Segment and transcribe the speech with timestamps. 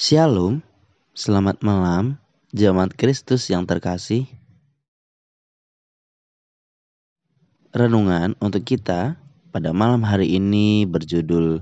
[0.00, 0.64] Shalom,
[1.12, 2.16] selamat malam,
[2.56, 4.24] jemaat Kristus yang terkasih.
[7.76, 9.20] Renungan untuk kita
[9.52, 11.60] pada malam hari ini berjudul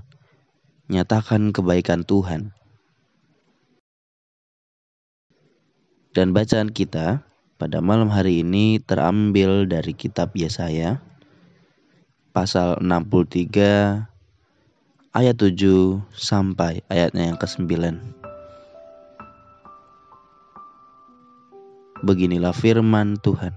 [0.87, 2.55] Nyatakan Kebaikan Tuhan.
[6.15, 7.27] Dan bacaan kita
[7.59, 11.03] pada malam hari ini terambil dari kitab Yesaya
[12.31, 14.07] pasal 63
[15.11, 18.18] ayat 7 sampai ayatnya yang ke-9.
[22.07, 23.51] Beginilah firman Tuhan.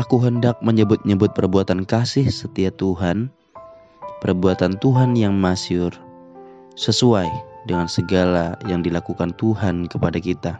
[0.00, 3.28] Aku hendak menyebut-nyebut perbuatan kasih setia Tuhan,
[4.24, 5.92] perbuatan Tuhan yang masyur,
[6.80, 7.28] sesuai
[7.68, 10.56] dengan segala yang dilakukan Tuhan kepada kita.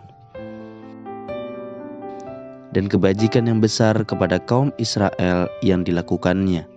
[2.76, 6.68] Dan kebajikan yang besar kepada kaum Israel yang dilakukannya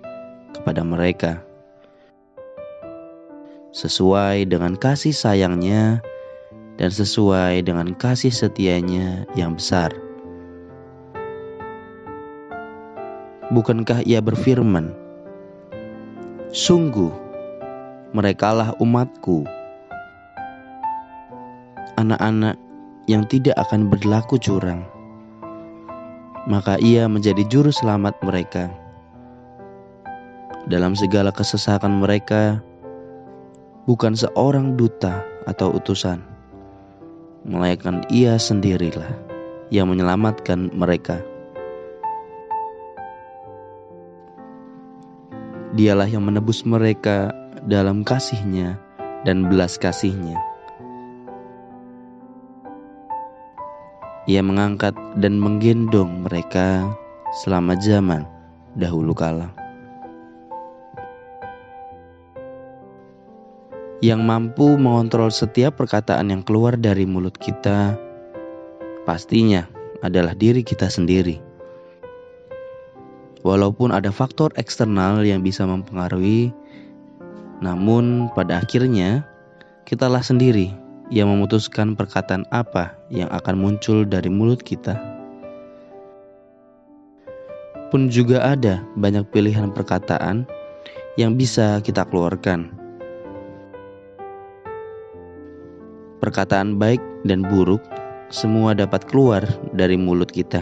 [0.55, 1.43] kepada mereka.
[3.75, 5.99] Sesuai dengan kasih sayangnya
[6.81, 9.93] dan sesuai dengan kasih setianya yang besar.
[13.53, 14.89] Bukankah ia berfirman,
[16.49, 17.13] Sungguh,
[18.17, 19.45] merekalah umatku,
[22.01, 22.57] anak-anak
[23.05, 24.81] yang tidak akan berlaku curang.
[26.49, 28.73] Maka ia menjadi juru selamat mereka
[30.65, 32.57] dalam segala kesesakan mereka,
[33.85, 36.30] bukan seorang duta atau utusan,
[37.41, 39.17] melainkan Ia sendirilah
[39.71, 41.23] yang menyelamatkan mereka.
[45.71, 47.31] Dialah yang menebus mereka
[47.63, 48.75] dalam kasihnya
[49.23, 50.35] dan belas kasihnya.
[54.27, 56.91] Ia mengangkat dan menggendong mereka
[57.41, 58.27] selama zaman
[58.75, 59.60] dahulu kala.
[64.01, 67.93] Yang mampu mengontrol setiap perkataan yang keluar dari mulut kita,
[69.05, 69.69] pastinya
[70.01, 71.37] adalah diri kita sendiri.
[73.45, 76.49] Walaupun ada faktor eksternal yang bisa mempengaruhi,
[77.61, 79.21] namun pada akhirnya
[79.85, 80.73] kitalah sendiri
[81.13, 84.97] yang memutuskan perkataan apa yang akan muncul dari mulut kita.
[87.93, 90.49] Pun juga ada banyak pilihan perkataan
[91.21, 92.80] yang bisa kita keluarkan
[96.21, 97.81] Perkataan baik dan buruk
[98.29, 99.41] semua dapat keluar
[99.73, 100.61] dari mulut kita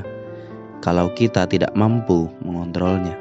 [0.80, 3.20] kalau kita tidak mampu mengontrolnya.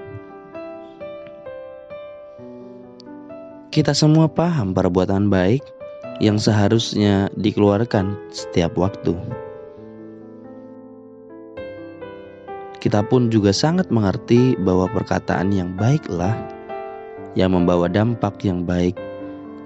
[3.75, 5.67] Kita semua paham perbuatan baik
[6.23, 9.19] yang seharusnya dikeluarkan setiap waktu.
[12.79, 16.39] Kita pun juga sangat mengerti bahwa perkataan yang baiklah
[17.35, 18.95] yang membawa dampak yang baik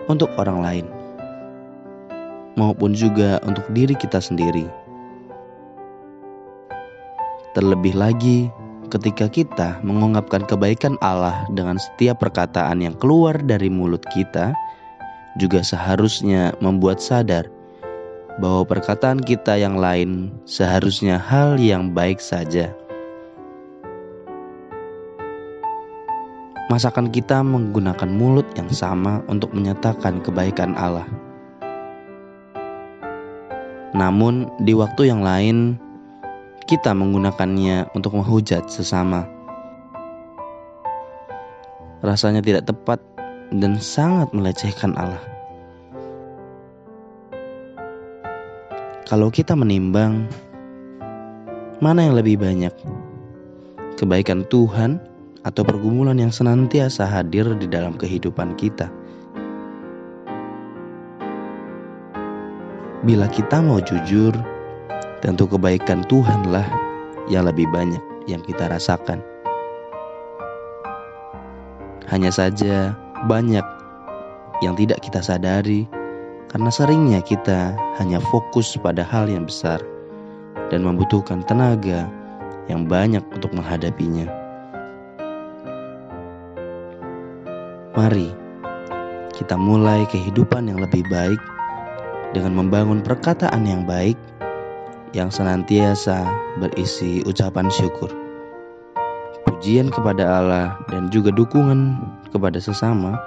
[0.09, 1.02] untuk orang lain
[2.57, 4.69] maupun juga untuk diri kita sendiri.
[7.53, 8.49] Terlebih lagi,
[8.89, 14.57] ketika kita mengungkapkan kebaikan Allah dengan setiap perkataan yang keluar dari mulut kita,
[15.41, 17.49] juga seharusnya membuat sadar
[18.41, 22.73] bahwa perkataan kita yang lain seharusnya hal yang baik saja.
[26.73, 31.05] Masakan kita menggunakan mulut yang sama untuk menyatakan kebaikan Allah.
[33.93, 35.77] Namun, di waktu yang lain,
[36.65, 39.29] kita menggunakannya untuk menghujat sesama.
[42.01, 42.99] Rasanya tidak tepat
[43.53, 45.21] dan sangat melecehkan Allah.
[49.05, 50.25] Kalau kita menimbang,
[51.85, 52.73] mana yang lebih banyak?
[54.01, 54.97] Kebaikan Tuhan
[55.45, 59.02] atau pergumulan yang senantiasa hadir di dalam kehidupan kita?
[63.03, 64.31] Bila kita mau jujur,
[65.19, 66.63] tentu kebaikan Tuhanlah
[67.27, 67.99] yang lebih banyak
[68.31, 69.19] yang kita rasakan.
[72.07, 72.95] Hanya saja
[73.27, 73.67] banyak
[74.63, 75.91] yang tidak kita sadari
[76.47, 79.83] karena seringnya kita hanya fokus pada hal yang besar
[80.71, 82.07] dan membutuhkan tenaga
[82.71, 84.31] yang banyak untuk menghadapinya.
[87.99, 88.31] Mari
[89.35, 91.43] kita mulai kehidupan yang lebih baik
[92.33, 94.17] dengan membangun perkataan yang baik
[95.13, 96.25] yang senantiasa
[96.57, 98.09] berisi ucapan syukur,
[99.45, 102.01] pujian kepada Allah, dan juga dukungan
[102.33, 103.21] kepada sesama,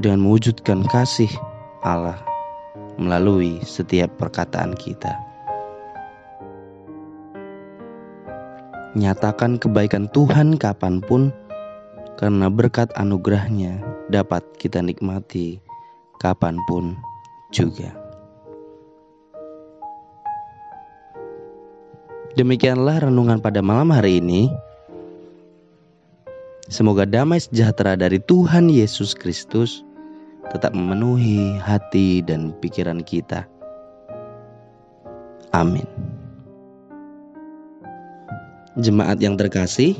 [0.00, 1.28] dengan mewujudkan kasih
[1.84, 2.16] Allah
[2.96, 5.12] melalui setiap perkataan kita.
[8.96, 11.30] Nyatakan kebaikan Tuhan kapan pun,
[12.16, 15.60] karena berkat anugerahnya dapat kita nikmati
[16.20, 16.94] kapan pun
[17.48, 17.90] juga.
[22.38, 24.52] Demikianlah renungan pada malam hari ini.
[26.70, 29.82] Semoga damai sejahtera dari Tuhan Yesus Kristus
[30.54, 33.50] tetap memenuhi hati dan pikiran kita.
[35.50, 35.86] Amin.
[38.78, 39.98] Jemaat yang terkasih,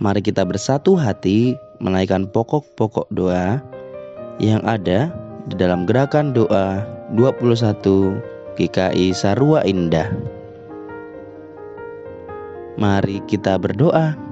[0.00, 3.60] mari kita bersatu hati menaikkan pokok-pokok doa
[4.40, 5.12] yang ada
[5.46, 6.82] di dalam gerakan doa
[7.14, 10.10] 21 GKI Sarua Indah.
[12.78, 14.31] Mari kita berdoa.